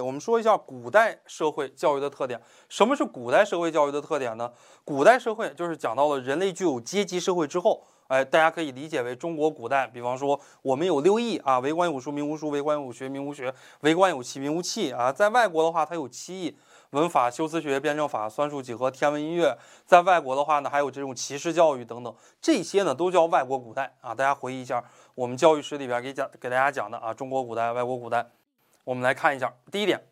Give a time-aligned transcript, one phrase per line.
[0.00, 2.40] 我们说一下古代社会教育的特点。
[2.66, 4.50] 什么是古代社会教育的特点呢？
[4.86, 9.86] 古代社会就是讲到了人类具有阶级社会之后，哎，大家可以理解为中国古代。
[9.86, 15.12] 比方说，我们有六艺啊，为官有术，名无书；为官有学，名无学；为官有器，名无器啊。
[15.12, 16.56] 在外国的话，它有七艺：
[16.92, 19.58] 文法、修辞学、辩证法、算术、几何、天文、音乐。
[19.84, 24.14] 在外国的话呢，还有这种骑士教育等等，这些呢都叫外国古代啊。
[24.14, 24.82] 大家回忆一下，
[25.14, 28.30] 我们教育史里边给讲给大家讲的啊，中国古代、外国古代。
[28.84, 30.04] 我们来看一下，第一点，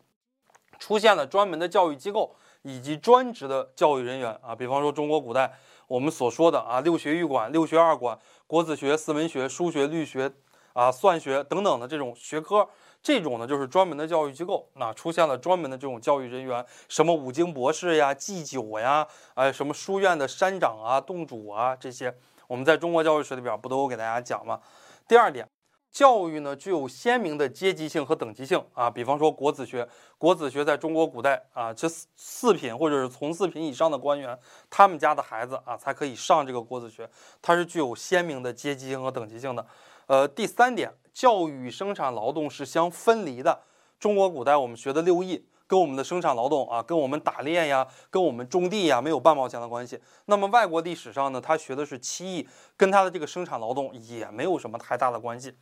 [0.79, 5.53] 出现了专门的教育机构以及专职的教育人员啊，比方说中国古代
[5.87, 8.17] 我们所说的啊六学一馆、六学二馆、
[8.47, 10.31] 国子学、四文学、书学、律学
[10.73, 12.69] 啊、算学等等的这种学科，
[13.03, 22.15] 这种呢就是专门的教育机构，那出现了专门的这种教育人员，什么五经博士呀、祭酒呀，哎，什么书院的山长啊、洞主啊这些，
[22.47, 24.61] 我们在中国教育史里边不都有给大家讲吗？
[25.07, 25.45] 第二点。
[25.91, 29.87] 教育呢具有鲜明的阶级性和等级性啊，比方说国子学，
[30.17, 34.37] 国子学在中国古代啊，这四四品或者是从四品以上的官员，
[34.69, 37.09] 他们家的孩子啊才可以上这个国子学，
[37.41, 39.67] 它是具有鲜明的阶级性和等级性的。
[40.07, 43.61] 呃，第三点，教育与生产劳动是相分离的。
[43.99, 49.99] 中国古代我们学的六艺跟我们的生产劳动啊，跟我们打猎呀，跟我们种地呀没有半毛钱的关系。
[50.25, 55.53] 那么外国历史上呢，他学的是七艺，跟他的这个生产劳动也没有什么太大的关系。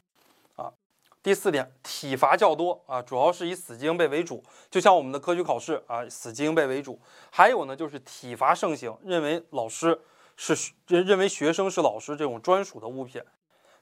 [0.60, 0.74] 啊，
[1.24, 7.00] 第四点，体罚较多啊，主要是以死记硬背为主，就像我们的科举考试啊，死记硬背为主。
[7.32, 10.00] 还有呢，就是体罚盛行，认为老师
[10.36, 13.24] 是认认为学生是老师这种专属的物品。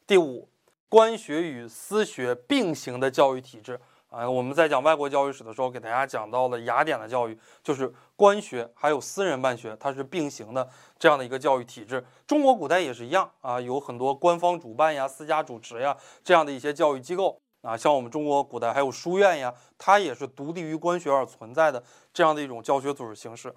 [0.05, 0.47] 第五，
[0.87, 3.79] 官学与私学并行的教育体制。
[4.09, 12.03] 啊，我们在讲外国教育史的时候，给大家讲到了雅典的教育，就是官学还有私人办学，它是并行的这样的一个教育体制。
[12.25, 21.83] 中国古代也是一样啊，有很多官方主办呀、私家主持呀这样的一些教育机构啊，像我们中国古代还有书院呀，它也是独立于官学而存在的
[22.13, 23.53] 这样的一种教学组织形式。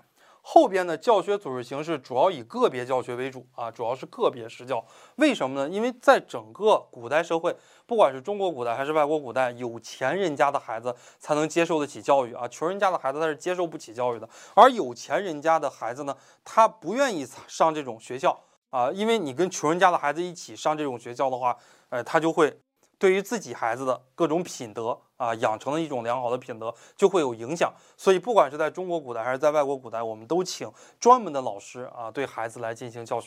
[0.53, 4.85] 后边的教学组织形式主要以个别教学为主啊，主要是个别施教。
[5.15, 5.73] 为什么呢？
[5.73, 14.29] 因为在整个古代社会，不管是中国古代还是外国古代，有钱人家的孩子才能接受得起教育啊，穷人家的孩子他是接受不起教育的。
[14.57, 18.37] 而有钱人家的孩子呢，他不愿意上这种学校
[18.71, 21.57] 啊，因为你跟穷人家的孩子一起上这种学校的话，
[21.91, 22.61] 呃，他就会。
[22.99, 27.71] 对于自己孩子的各种品德啊，养成了一种良好的品德，就会有影响。
[27.95, 30.67] 所以，不管是在中国古代还是在外国古代，我们都请
[30.99, 33.19] 专门的老师啊，对孩子来进行教学。